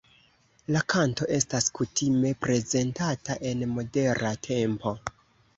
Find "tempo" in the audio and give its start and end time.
4.49-4.97